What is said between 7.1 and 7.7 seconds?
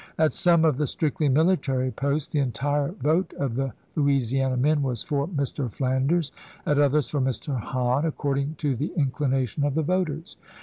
for Mr.